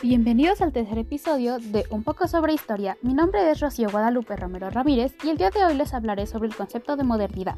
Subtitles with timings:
[0.00, 2.96] Bienvenidos al tercer episodio de Un poco sobre historia.
[3.02, 6.46] Mi nombre es Rocío Guadalupe Romero Ramírez y el día de hoy les hablaré sobre
[6.46, 7.56] el concepto de modernidad.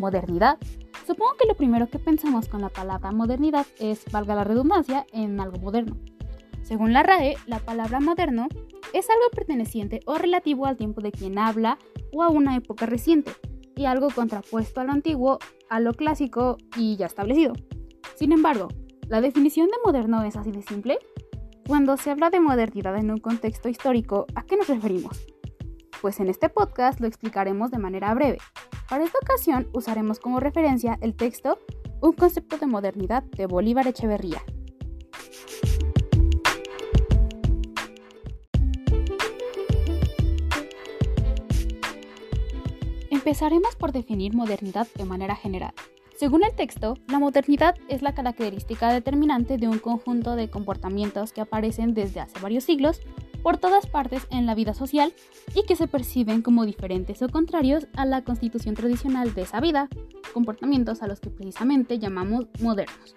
[0.00, 0.58] ¿Modernidad?
[1.06, 5.38] Supongo que lo primero que pensamos con la palabra modernidad es, valga la redundancia, en
[5.38, 5.96] algo moderno.
[6.62, 8.48] Según la RAE, la palabra moderno
[8.92, 11.78] es algo perteneciente o relativo al tiempo de quien habla
[12.12, 13.30] o a una época reciente,
[13.76, 15.38] y algo contrapuesto a lo antiguo,
[15.70, 17.52] a lo clásico y ya establecido.
[18.16, 18.66] Sin embargo,
[19.06, 20.98] ¿la definición de moderno es así de simple?
[21.68, 25.26] Cuando se habla de modernidad en un contexto histórico, ¿a qué nos referimos?
[26.00, 28.38] Pues en este podcast lo explicaremos de manera breve.
[28.88, 31.58] Para esta ocasión usaremos como referencia el texto
[32.00, 34.42] Un concepto de modernidad de Bolívar Echeverría.
[43.10, 45.74] Empezaremos por definir modernidad de manera general.
[46.18, 51.40] Según el texto, la modernidad es la característica determinante de un conjunto de comportamientos que
[51.40, 53.00] aparecen desde hace varios siglos
[53.40, 55.14] por todas partes en la vida social
[55.54, 59.88] y que se perciben como diferentes o contrarios a la constitución tradicional de esa vida,
[60.34, 63.14] comportamientos a los que precisamente llamamos modernos.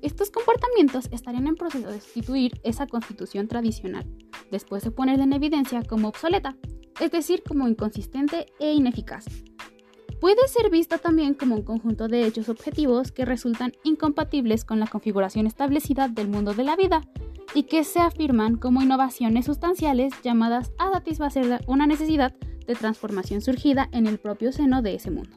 [0.00, 4.06] Estos comportamientos estarían en proceso de sustituir esa constitución tradicional,
[4.52, 6.54] después de ponerla en evidencia como obsoleta,
[7.00, 9.24] es decir, como inconsistente e ineficaz,
[10.20, 14.86] puede ser vista también como un conjunto de hechos objetivos que resultan incompatibles con la
[14.86, 17.02] configuración establecida del mundo de la vida
[17.54, 22.34] y que se afirman como innovaciones sustanciales llamadas a satisfacer una necesidad
[22.66, 25.34] de transformación surgida en el propio seno de ese mundo.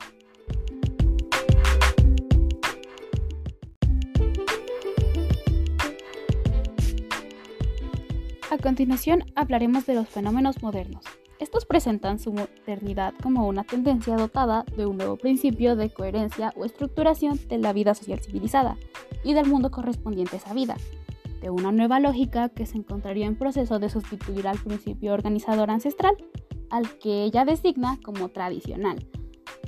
[8.49, 11.05] A continuación hablaremos de los fenómenos modernos.
[11.41, 16.65] Estos presentan su modernidad como una tendencia dotada de un nuevo principio de coherencia o
[16.65, 18.77] estructuración de la vida social civilizada
[19.23, 20.77] y del mundo correspondiente a esa vida,
[21.41, 26.15] de una nueva lógica que se encontraría en proceso de sustituir al principio organizador ancestral,
[26.69, 29.03] al que ella designa como tradicional.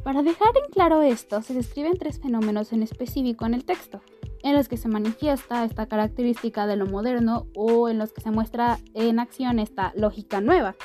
[0.04, 4.00] Para dejar en claro esto, se describen tres fenómenos en específico en el texto,
[4.44, 8.30] en los que se manifiesta esta característica de lo moderno o en los que se
[8.30, 10.76] muestra en acción esta lógica nueva.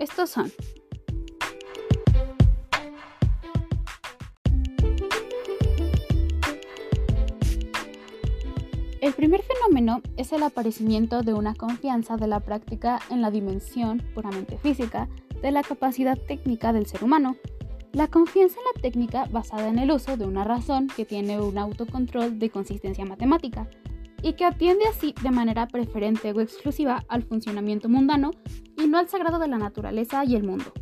[0.00, 0.50] Estos son
[9.02, 14.02] El primer fenómeno es el aparecimiento de una confianza de la práctica en la dimensión
[14.14, 15.08] puramente física
[15.42, 17.36] de la capacidad técnica del ser humano.
[17.92, 21.58] La confianza en la técnica basada en el uso de una razón que tiene un
[21.58, 23.68] autocontrol de consistencia matemática,
[24.22, 28.30] y que atiende así de manera preferente o exclusiva al funcionamiento mundano
[28.76, 30.72] y no al sagrado de la naturaleza y el mundo.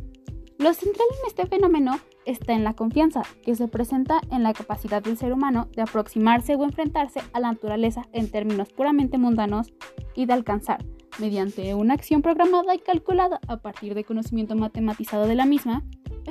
[0.57, 5.01] Lo central en este fenómeno está en la confianza, que se presenta en la capacidad
[5.01, 9.71] del ser humano de aproximarse o enfrentarse a la naturaleza en términos puramente mundanos
[10.15, 10.83] y de alcanzar,
[11.17, 15.85] mediante una acción programada y calculada a partir de conocimiento matematizado de la misma,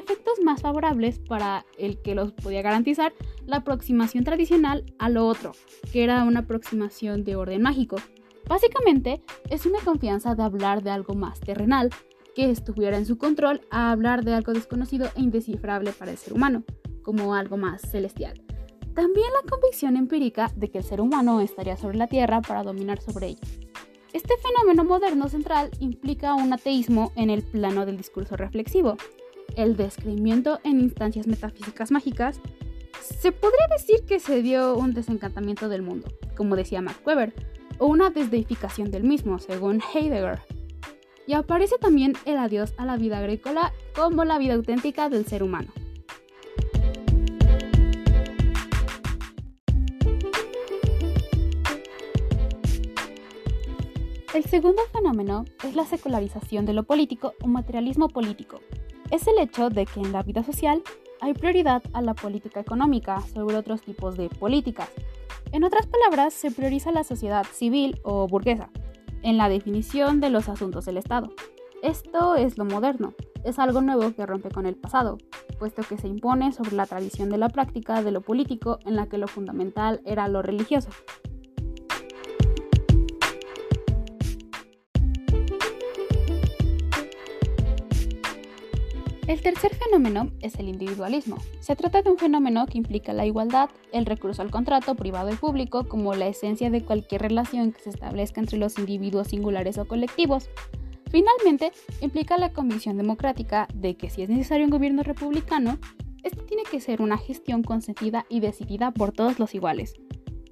[0.08, 3.12] efectos más favorables para el que los podía garantizar
[3.44, 5.52] la aproximación tradicional a lo otro,
[5.92, 7.96] que era una aproximación de orden mágico.
[8.48, 11.90] Básicamente, es una confianza de hablar de algo más terrenal,
[12.34, 16.32] que estuviera en su control, a hablar de algo desconocido e indescifrable para el ser
[16.32, 16.64] humano,
[17.02, 18.40] como algo más celestial.
[18.94, 23.02] También la convicción empírica de que el ser humano estaría sobre la Tierra para dominar
[23.02, 23.46] sobre ella.
[24.14, 28.96] Este fenómeno moderno central implica un ateísmo en el plano del discurso reflexivo,
[29.58, 32.40] el descreimiento en instancias metafísicas mágicas,
[33.00, 37.34] se podría decir que se dio un desencantamiento del mundo, como decía Max Weber,
[37.78, 40.40] o una desdeificación del mismo, según Heidegger.
[41.26, 45.42] Y aparece también el adiós a la vida agrícola como la vida auténtica del ser
[45.42, 45.72] humano.
[54.34, 58.60] El segundo fenómeno es la secularización de lo político o materialismo político,
[59.10, 60.82] es el hecho de que en la vida social
[61.20, 64.88] hay prioridad a la política económica sobre otros tipos de políticas.
[65.52, 68.70] En otras palabras, se prioriza la sociedad civil o burguesa
[69.22, 71.32] en la definición de los asuntos del Estado.
[71.82, 73.14] Esto es lo moderno,
[73.44, 75.18] es algo nuevo que rompe con el pasado,
[75.58, 79.06] puesto que se impone sobre la tradición de la práctica de lo político en la
[79.06, 80.90] que lo fundamental era lo religioso.
[89.28, 91.36] El tercer fenómeno es el individualismo.
[91.60, 95.36] Se trata de un fenómeno que implica la igualdad, el recurso al contrato privado y
[95.36, 99.86] público como la esencia de cualquier relación que se establezca entre los individuos singulares o
[99.86, 100.48] colectivos.
[101.10, 105.76] Finalmente, implica la convicción democrática de que si es necesario un gobierno republicano,
[106.22, 109.92] este tiene que ser una gestión consentida y decidida por todos los iguales.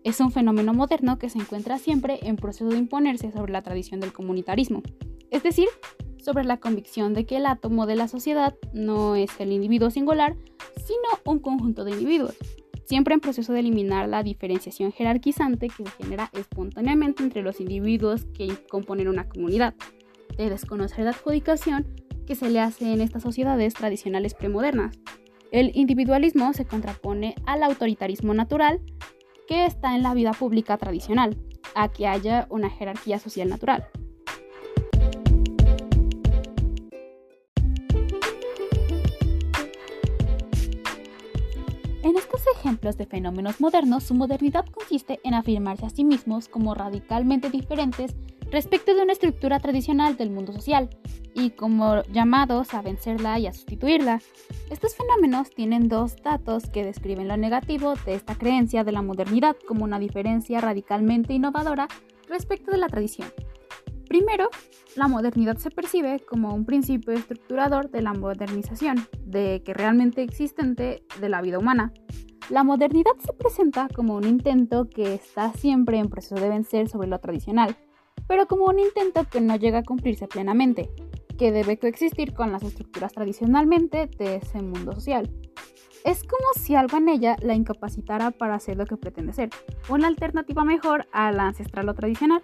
[0.05, 4.01] Es un fenómeno moderno que se encuentra siempre en proceso de imponerse sobre la tradición
[4.01, 4.83] del comunitarismo,
[5.31, 5.69] es decir,
[6.27, 10.35] sobre la convicción de que el átomo de la sociedad no es el individuo singular,
[10.85, 12.35] sino un conjunto de individuos,
[12.85, 18.25] siempre en proceso de eliminar la diferenciación jerarquizante que se genera espontáneamente entre los individuos
[18.35, 19.77] que componen una comunidad,
[20.37, 21.87] de desconocer la adjudicación
[22.27, 24.99] que se le hace en estas sociedades tradicionales premodernas.
[25.53, 28.81] El individualismo se contrapone al autoritarismo natural
[29.47, 31.39] que está en la vida pública tradicional,
[31.77, 33.87] a que haya una jerarquía social natural.
[42.07, 46.73] En estos ejemplos de fenómenos modernos, su modernidad consiste en afirmarse a sí mismos como
[46.73, 48.15] radicalmente diferentes
[48.49, 50.89] respecto de una estructura tradicional del mundo social
[51.35, 54.23] y como llamados a vencerla y a sustituirla.
[54.71, 59.57] Estos fenómenos tienen dos datos que describen lo negativo de esta creencia de la modernidad
[59.67, 61.89] como una diferencia radicalmente innovadora
[62.29, 63.33] respecto de la tradición.
[64.17, 64.49] Primero,
[64.97, 71.03] la modernidad se percibe como un principio estructurador de la modernización, de que realmente existente
[71.21, 71.93] de la vida humana.
[72.49, 77.09] La modernidad se presenta como un intento que está siempre en proceso de vencer sobre
[77.09, 77.77] lo tradicional,
[78.27, 80.89] pero como un intento que no llega a cumplirse plenamente,
[81.37, 85.31] que debe coexistir con las estructuras tradicionalmente de ese mundo social.
[86.07, 89.51] Es como si algo en ella la incapacitara para hacer lo que pretende ser,
[89.91, 92.43] una alternativa mejor a la ancestral o tradicional.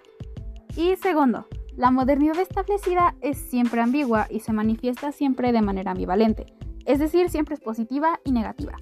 [0.74, 1.46] Y segundo,
[1.76, 6.46] la modernidad establecida es siempre ambigua y se manifiesta siempre de manera ambivalente,
[6.84, 8.76] es decir, siempre es positiva y negativa.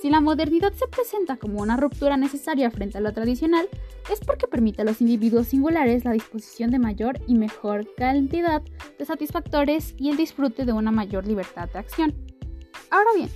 [0.00, 3.68] Si la modernidad se presenta como una ruptura necesaria frente a lo tradicional,
[4.12, 8.62] es porque permite a los individuos singulares la disposición de mayor y mejor cantidad
[8.98, 12.14] de satisfactores y el disfrute de una mayor libertad de acción.
[12.90, 13.28] Ahora bien,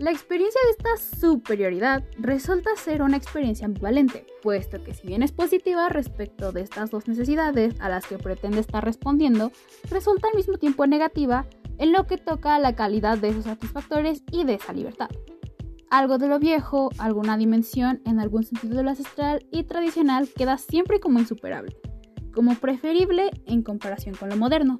[0.00, 5.30] la experiencia de esta superioridad resulta ser una experiencia ambivalente, puesto que si bien es
[5.30, 9.52] positiva respecto de estas dos necesidades a las que pretende estar respondiendo,
[9.90, 14.22] resulta al mismo tiempo negativa en lo que toca a la calidad de esos satisfactores
[14.32, 15.10] y de esa libertad
[15.90, 20.56] algo de lo viejo, alguna dimensión en algún sentido de lo ancestral y tradicional queda
[20.56, 21.76] siempre como insuperable,
[22.32, 24.78] como preferible en comparación con lo moderno.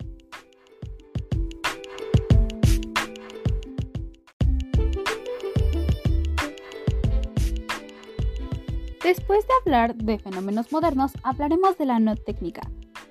[9.11, 12.61] Después de hablar de fenómenos modernos, hablaremos de la no técnica.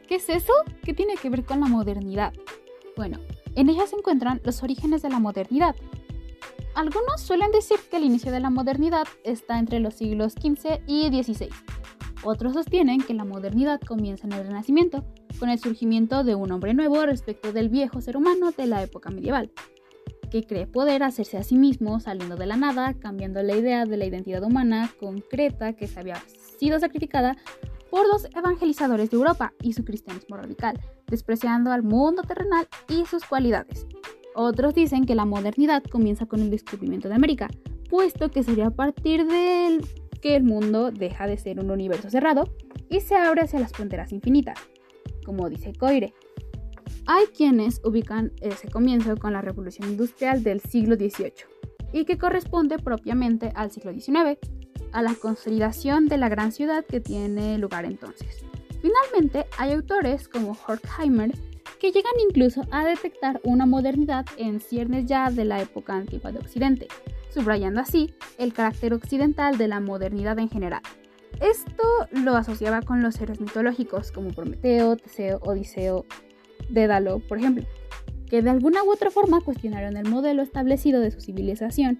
[0.07, 0.54] ¿Qué es eso?
[0.81, 2.31] ¿Qué tiene que ver con la modernidad?
[2.96, 3.19] Bueno,
[3.56, 5.75] en ella se encuentran los orígenes de la modernidad,
[6.74, 11.10] algunos suelen decir que el inicio de la modernidad está entre los siglos XV y
[11.10, 11.50] XVI.
[12.24, 15.04] Otros sostienen que la modernidad comienza en el Renacimiento,
[15.38, 19.10] con el surgimiento de un hombre nuevo respecto del viejo ser humano de la época
[19.10, 19.51] medieval,
[20.30, 23.98] que cree poder hacerse a sí mismo saliendo de la nada, cambiando la idea de
[23.98, 26.22] la identidad humana concreta que se había
[26.58, 27.38] sido sacrificada
[27.90, 33.26] por dos evangelizadores de Europa y su cristianismo radical, despreciando al mundo terrenal y sus
[33.26, 33.88] cualidades.
[34.36, 37.50] Otros dicen que la modernidad comienza con el descubrimiento de América,
[37.90, 39.82] puesto que sería a partir de
[40.22, 42.44] que el mundo deja de ser un universo cerrado
[42.90, 44.58] y se abre hacia las fronteras infinitas,
[45.25, 46.14] como dice Coire.
[47.12, 51.34] Hay quienes ubican ese comienzo con la revolución industrial del siglo XVIII
[51.92, 54.38] y que corresponde propiamente al siglo XIX,
[54.92, 58.44] a la consolidación de la gran ciudad que tiene lugar entonces.
[58.80, 61.32] Finalmente, hay autores como Horkheimer
[61.80, 66.38] que llegan incluso a detectar una modernidad en ciernes ya de la época antigua de
[66.38, 66.89] Occidente,
[67.32, 70.84] subrayando así el carácter occidental de la modernidad en general.
[71.42, 76.06] Esto lo asociaba con los héroes mitológicos como Prometeo, Teseo, Odiseo,
[76.70, 77.66] Dédalo, por ejemplo,
[78.30, 82.00] que de alguna u otra forma cuestionaron el modelo establecido de su civilización,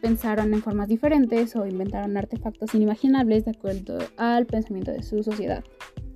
[0.00, 5.64] pensaron en formas diferentes o inventaron artefactos inimaginables de acuerdo al pensamiento de su sociedad.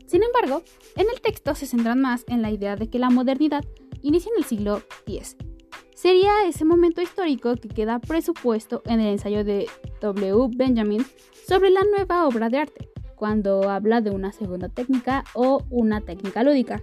[0.06, 0.62] Sin embargo,
[0.96, 3.64] en el texto se centran más en la idea de que la modernidad
[4.02, 5.36] inicia en el siglo X.
[5.94, 9.66] Sería ese momento histórico que queda presupuesto en el ensayo de
[10.00, 10.48] W.
[10.56, 11.04] Benjamin
[11.46, 16.42] sobre la nueva obra de arte, cuando habla de una segunda técnica o una técnica
[16.42, 16.82] lúdica,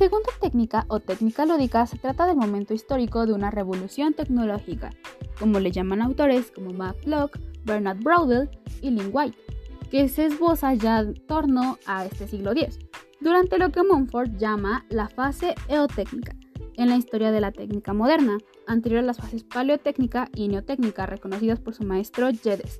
[0.00, 4.88] segunda técnica o técnica lúdica se trata del momento histórico de una revolución tecnológica,
[5.38, 8.48] como le llaman autores como Mac Locke, Bernard Braudel
[8.80, 9.36] y Lynn White,
[9.90, 12.78] que se esboza ya en torno a este siglo X,
[13.20, 16.34] durante lo que Mumford llama la fase eotécnica
[16.78, 21.60] en la historia de la técnica moderna, anterior a las fases paleotécnica y neotécnica reconocidas
[21.60, 22.78] por su maestro Jedes.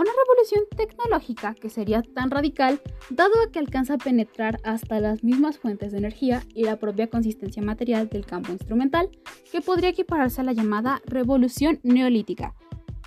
[0.00, 2.80] Una revolución tecnológica que sería tan radical
[3.10, 7.62] dado que alcanza a penetrar hasta las mismas fuentes de energía y la propia consistencia
[7.62, 9.10] material del campo instrumental,
[9.52, 12.54] que podría equipararse a la llamada revolución neolítica.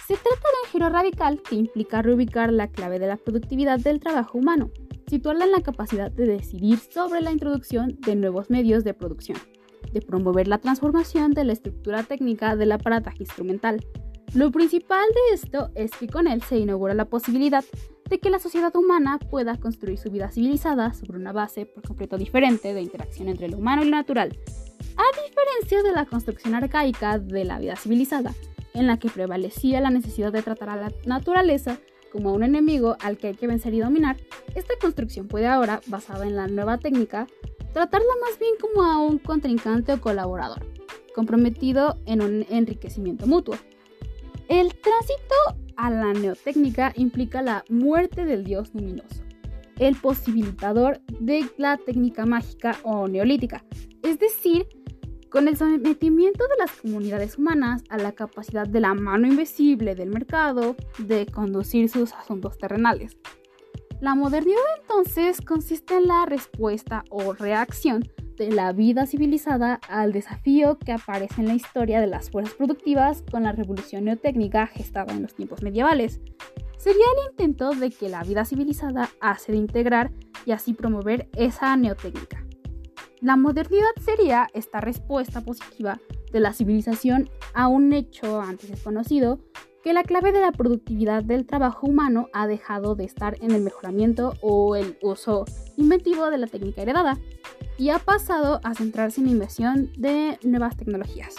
[0.07, 3.99] Se trata de un giro radical que implica reubicar la clave de la productividad del
[3.99, 4.69] trabajo humano,
[5.07, 9.39] situarla en la capacidad de decidir sobre la introducción de nuevos medios de producción,
[9.91, 13.83] de promover la transformación de la estructura técnica del aparataje instrumental,
[14.33, 17.63] lo principal de esto es que con él se inaugura la posibilidad
[18.09, 22.17] de que la sociedad humana pueda construir su vida civilizada sobre una base por completo
[22.17, 24.37] diferente de interacción entre lo humano y lo natural,
[24.97, 28.33] a diferencia de la construcción arcaica de la vida civilizada,
[28.73, 31.77] en la que prevalecía la necesidad de tratar a la naturaleza
[32.11, 34.17] como a un enemigo al que hay que vencer y dominar,
[34.53, 37.27] esta construcción puede ahora, basada en la nueva técnica,
[37.73, 40.63] tratarla más bien como a un contrincante o colaborador,
[41.15, 43.55] comprometido en un enriquecimiento mutuo.
[44.53, 49.23] El tránsito a la neotécnica implica la muerte del dios luminoso,
[49.79, 53.65] el posibilitador de la técnica mágica o neolítica,
[54.03, 54.67] es decir,
[55.31, 60.11] con el sometimiento de las comunidades humanas a la capacidad de la mano invisible del
[60.11, 63.17] mercado de conducir sus asuntos terrenales.
[64.03, 68.05] La modernidad entonces consiste en la respuesta o reacción
[68.35, 73.23] de la vida civilizada al desafío que aparece en la historia de las fuerzas productivas
[73.31, 76.19] con la revolución neotécnica gestada en los tiempos medievales.
[76.77, 80.11] Sería el intento de que la vida civilizada hace de integrar
[80.45, 82.45] y así promover esa neotécnica.
[83.21, 85.97] La modernidad sería esta respuesta positiva
[86.33, 89.39] de la civilización a un hecho antes desconocido,
[89.83, 93.61] que la clave de la productividad del trabajo humano ha dejado de estar en el
[93.61, 97.19] mejoramiento o el uso inventivo de la técnica heredada,
[97.77, 101.35] y ha pasado a centrarse en la inversión de nuevas tecnologías.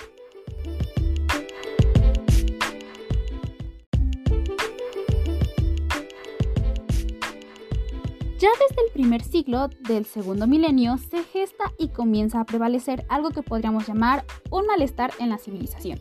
[8.38, 13.30] Ya desde el primer siglo del segundo milenio se gesta y comienza a prevalecer algo
[13.30, 15.98] que podríamos llamar un malestar en la civilización,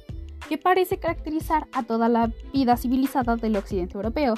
[0.49, 4.35] que parece caracterizar a toda la vida civilizada del occidente europeo.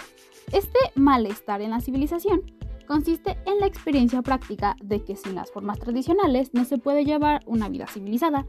[0.51, 2.43] Este malestar en la civilización
[2.87, 7.41] consiste en la experiencia práctica de que sin las formas tradicionales no se puede llevar
[7.45, 8.45] una vida civilizada,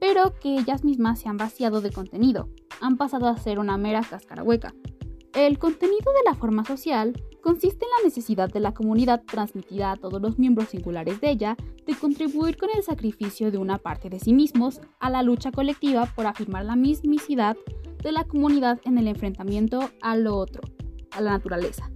[0.00, 2.48] pero que ellas mismas se han vaciado de contenido,
[2.80, 4.74] han pasado a ser una mera cáscara hueca.
[5.32, 7.12] El contenido de la forma social
[7.44, 11.58] consiste en la necesidad de la comunidad transmitida a todos los miembros singulares de ella
[11.86, 16.06] de contribuir con el sacrificio de una parte de sí mismos a la lucha colectiva
[16.16, 17.54] por afirmar la mismicidad
[18.02, 20.62] de la comunidad en el enfrentamiento a lo otro,
[21.10, 21.90] a la naturaleza.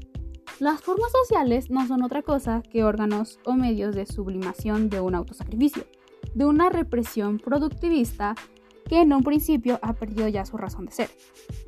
[0.60, 5.14] Las formas sociales no son otra cosa que órganos o medios de sublimación de un
[5.14, 5.86] autosacrificio,
[6.34, 8.34] de una represión productivista
[8.88, 11.10] que en un principio ha perdido ya su razón de ser.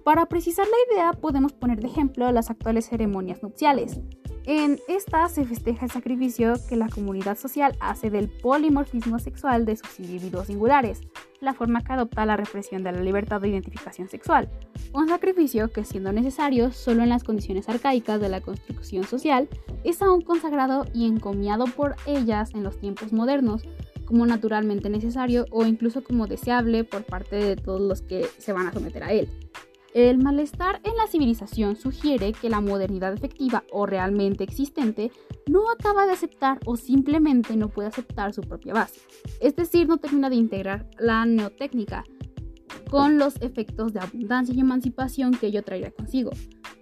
[0.05, 4.01] Para precisar la idea podemos poner de ejemplo las actuales ceremonias nupciales,
[4.47, 9.77] en esta se festeja el sacrificio que la comunidad social hace del polimorfismo sexual de
[9.77, 11.03] sus individuos singulares,
[11.41, 14.49] la forma que adopta la represión de la libertad de identificación sexual,
[14.95, 19.49] un sacrificio que siendo necesario solo en las condiciones arcaicas de la construcción social,
[19.85, 23.63] es aún consagrado y encomiado por ellas en los tiempos modernos
[24.11, 28.67] como naturalmente necesario o incluso como deseable por parte de todos los que se van
[28.67, 29.29] a someter a él.
[29.95, 35.13] El malestar en la civilización sugiere que la modernidad efectiva o realmente existente
[35.47, 39.01] no acaba de aceptar o simplemente no puede aceptar su propia base,
[39.41, 42.03] es decir, no termina de integrar la neotécnica
[42.91, 46.33] con los efectos de abundancia y emancipación que ello traerá consigo,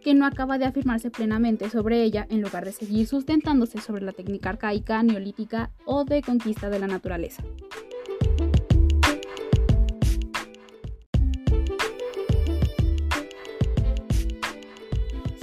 [0.02, 4.12] que no acaba de afirmarse plenamente sobre ella en lugar de seguir sustentándose sobre la
[4.12, 7.42] técnica arcaica, neolítica o de conquista de la naturaleza.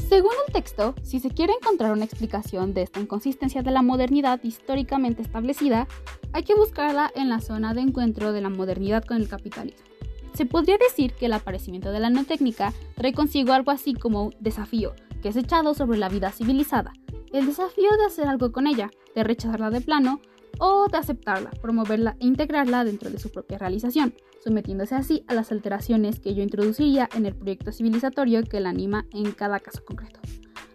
[0.10, 4.42] Según el texto, si se quiere encontrar una explicación de esta inconsistencia de la modernidad
[4.44, 5.88] históricamente establecida,
[6.32, 9.95] hay que buscarla en la zona de encuentro de la modernidad con el capitalismo.
[10.36, 14.36] Se podría decir que el aparecimiento de la neotécnica trae consigo algo así como un
[14.40, 16.94] desafío, que es echado sobre la vida civilizada.
[17.34, 20.22] El desafío de hacer algo con ella, de rechazarla de plano
[20.60, 24.14] o de aceptarla, promoverla e integrarla dentro de su propia realización
[24.46, 29.06] sometiéndose así a las alteraciones que yo introduciría en el proyecto civilizatorio que la anima
[29.12, 30.20] en cada caso concreto.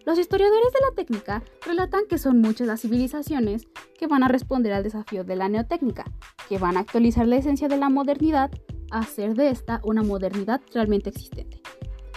[0.05, 4.73] Los historiadores de la técnica relatan que son muchas las civilizaciones que van a responder
[4.73, 6.05] al desafío de la neotécnica,
[6.49, 8.51] que van a actualizar la esencia de la modernidad,
[8.91, 11.61] hacer de esta una modernidad realmente existente.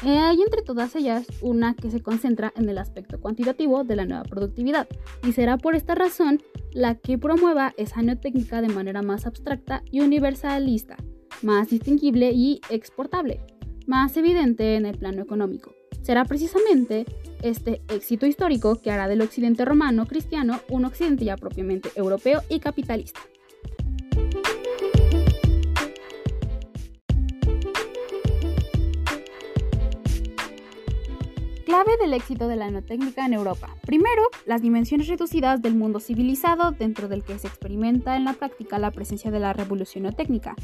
[0.01, 4.23] Hay entre todas ellas una que se concentra en el aspecto cuantitativo de la nueva
[4.23, 4.87] productividad,
[5.25, 6.41] y será por esta razón
[6.73, 10.97] la que promueva esa neotécnica de manera más abstracta y universalista,
[11.41, 13.39] más distinguible y exportable,
[13.87, 15.71] más evidente en el plano económico,
[16.03, 17.05] Será precisamente
[17.41, 22.59] este éxito histórico que hará del occidente romano cristiano un occidente ya propiamente europeo y
[22.59, 23.21] capitalista.
[31.73, 33.75] Clave del éxito de la neotécnica en Europa.
[33.81, 38.77] Primero, las dimensiones reducidas del mundo civilizado dentro del que se experimenta en la práctica
[38.77, 40.55] la presencia de la revolución neotécnica.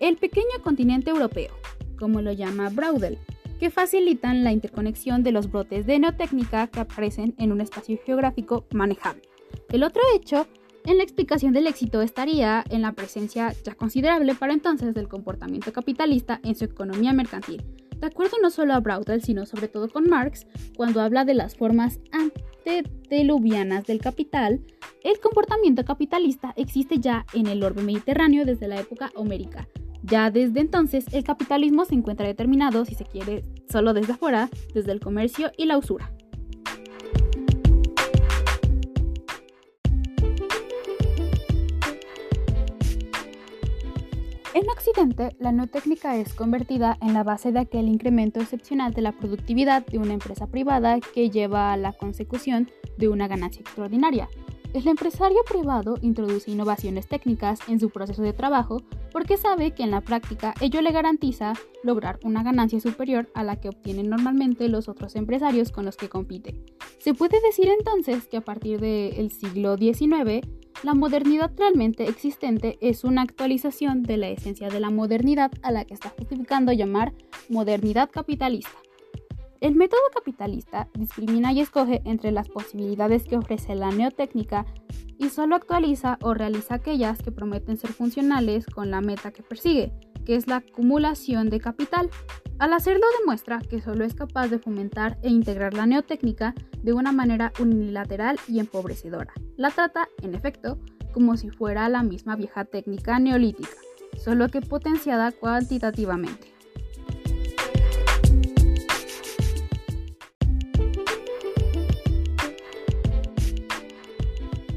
[0.00, 1.54] El pequeño continente europeo,
[1.96, 3.20] como lo llama Braudel,
[3.60, 8.64] que facilitan la interconexión de los brotes de neotécnica que aparecen en un espacio geográfico
[8.72, 9.22] manejable.
[9.68, 10.48] El otro hecho
[10.84, 15.72] en la explicación del éxito estaría en la presencia ya considerable para entonces del comportamiento
[15.72, 17.62] capitalista en su economía mercantil
[17.98, 21.56] de acuerdo no solo a Braudel, sino sobre todo con Marx, cuando habla de las
[21.56, 24.60] formas antediluvianas del capital,
[25.02, 29.68] el comportamiento capitalista existe ya en el orbe mediterráneo desde la época homérica.
[30.02, 34.92] Ya desde entonces, el capitalismo se encuentra determinado, si se quiere, solo desde afuera, desde
[34.92, 36.15] el comercio y la usura.
[44.76, 49.12] En Occidente, la neotécnica es convertida en la base de aquel incremento excepcional de la
[49.12, 54.28] productividad de una empresa privada que lleva a la consecución de una ganancia extraordinaria.
[54.74, 59.90] El empresario privado introduce innovaciones técnicas en su proceso de trabajo porque sabe que en
[59.90, 64.90] la práctica ello le garantiza lograr una ganancia superior a la que obtienen normalmente los
[64.90, 66.54] otros empresarios con los que compite.
[66.98, 70.46] Se puede decir entonces que a partir del siglo XIX,
[70.82, 75.84] la modernidad realmente existente es una actualización de la esencia de la modernidad a la
[75.84, 77.14] que está justificando llamar
[77.48, 78.76] modernidad capitalista.
[79.60, 84.66] El método capitalista discrimina y escoge entre las posibilidades que ofrece la neotécnica
[85.18, 89.92] y solo actualiza o realiza aquellas que prometen ser funcionales con la meta que persigue,
[90.26, 92.10] que es la acumulación de capital.
[92.58, 97.12] Al hacerlo demuestra que solo es capaz de fomentar e integrar la neotécnica de una
[97.12, 99.34] manera unilateral y empobrecedora.
[99.58, 100.78] La trata, en efecto,
[101.12, 103.76] como si fuera la misma vieja técnica neolítica,
[104.16, 106.54] solo que potenciada cuantitativamente.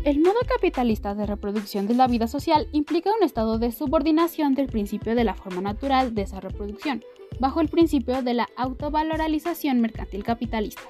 [0.04, 4.68] El modo capitalista de reproducción de la vida social implica un estado de subordinación del
[4.68, 7.04] principio de la forma natural de esa reproducción,
[7.40, 10.84] bajo el principio de la autovaloralización mercantil capitalista.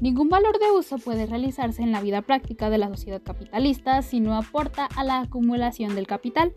[0.00, 4.20] Ningún valor de uso puede realizarse en la vida práctica de la sociedad capitalista si
[4.20, 6.52] no aporta a la acumulación del capital.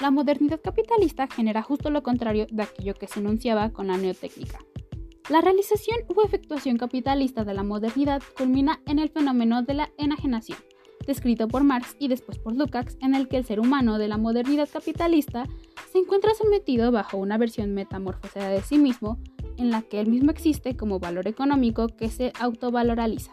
[0.00, 4.58] La modernidad capitalista genera justo lo contrario de aquello que se enunciaba con la neotécnica.
[5.28, 10.58] La realización u efectuación capitalista de la modernidad culmina en el fenómeno de la enajenación
[11.06, 14.18] descrito por Marx y después por Lukács, en el que el ser humano de la
[14.18, 15.46] modernidad capitalista
[15.92, 19.18] se encuentra sometido bajo una versión metamorfoseada de sí mismo,
[19.58, 23.32] en la que él mismo existe como valor económico que se autovaloraliza.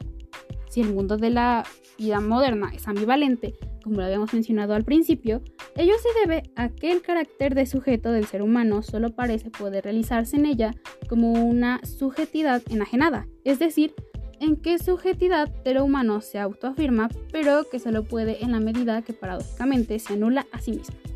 [0.70, 1.64] Si el mundo de la
[1.98, 5.42] vida moderna es ambivalente, como lo habíamos mencionado al principio,
[5.78, 9.86] ello se debe a que el carácter de sujeto del ser humano solo parece poder
[9.86, 10.76] realizarse en ella
[11.08, 13.94] como una subjetidad enajenada, es decir,
[14.42, 19.02] en qué subjetidad de lo humano se autoafirma, pero que solo puede en la medida
[19.02, 21.09] que paradójicamente se anula a sí mismo.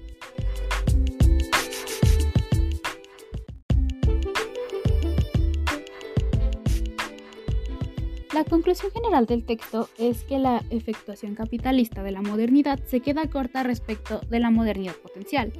[8.33, 13.29] La conclusión general del texto es que la efectuación capitalista de la modernidad se queda
[13.29, 15.53] corta respecto de la modernidad potencial.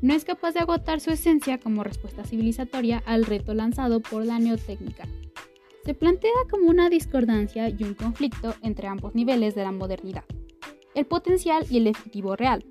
[0.00, 4.38] No es capaz de agotar su esencia como respuesta civilizatoria al reto lanzado por la
[4.38, 5.06] neotécnica
[5.84, 10.24] se plantea como una discordancia y un conflicto entre ambos niveles de la modernidad,
[10.94, 12.64] el potencial y el efectivo real.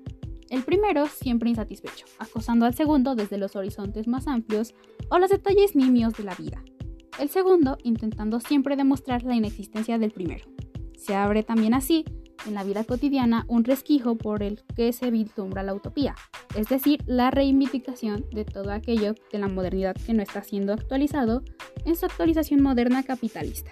[0.50, 4.74] El primero siempre insatisfecho, acosando al segundo desde los horizontes más amplios
[5.10, 6.62] o los detalles nimios de la vida.
[7.18, 10.44] El segundo intentando siempre demostrar la inexistencia del primero.
[10.96, 12.04] Se abre también así
[12.46, 16.14] en la vida cotidiana un resquijo por el que se vislumbra la utopía,
[16.56, 21.42] es decir, la reivindicación de todo aquello de la modernidad que no está siendo actualizado
[21.84, 23.70] en su actualización moderna capitalista.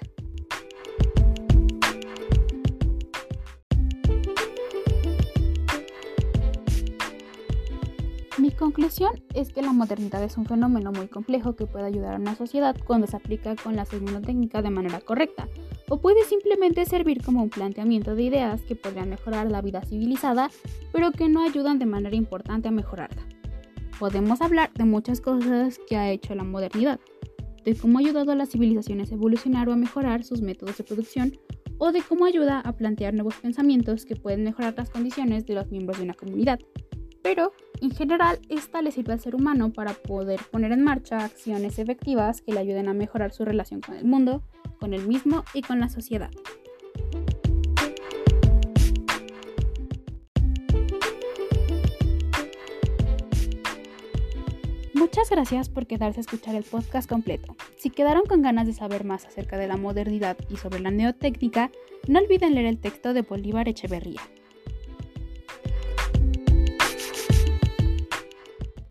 [8.62, 12.37] Conclusión es que la modernidad es un fenómeno muy complejo que puede ayudar a una
[12.37, 15.48] sociedad cuando se aplica con la segunda técnica de manera correcta,
[15.88, 20.48] o puede simplemente servir como un planteamiento de ideas que podrían mejorar la vida civilizada,
[20.92, 23.22] pero que no ayudan de manera importante a mejorarla.
[23.98, 27.01] Podemos hablar de muchas cosas que ha hecho la modernidad,
[27.64, 30.85] de cómo ha ayudado a las civilizaciones a evolucionar o a mejorar sus métodos de
[30.85, 31.37] producción,
[31.79, 35.68] o de cómo ayuda a plantear nuevos pensamientos que pueden mejorar las condiciones de los
[35.72, 36.61] miembros de una comunidad.
[37.22, 41.81] pero en general esta le sirve al ser humano para poder poner en marcha acciones
[41.81, 44.42] efectivas que le ayuden a mejorar su relación con el mundo,
[44.79, 46.31] con el mismo y con la sociedad.
[54.95, 57.57] Muchas gracias por quedarse a escuchar el podcast completo.
[57.79, 61.73] Si quedaron con ganas de saber más acerca de la modernidad y sobre la neotécnica,
[62.07, 64.21] no olviden leer el texto de Bolívar Echeverría.